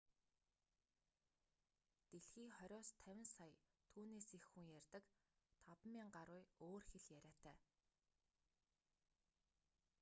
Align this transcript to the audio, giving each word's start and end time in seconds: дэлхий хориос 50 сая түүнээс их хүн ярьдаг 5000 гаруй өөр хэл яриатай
дэлхий 2.11 2.49
хориос 2.57 2.89
50 3.03 3.25
сая 3.35 3.55
түүнээс 3.91 4.27
их 4.37 4.43
хүн 4.51 4.65
ярьдаг 4.79 5.03
5000 5.65 6.07
гаруй 6.17 6.41
өөр 6.67 6.81
хэл 6.91 7.05
яриатай 7.17 7.57